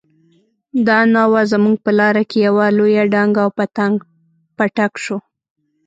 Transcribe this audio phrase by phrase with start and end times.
[0.87, 3.49] دا ناوه زموږ په لاره کې يوه لويه ډانګه او
[4.57, 5.17] پټک شو.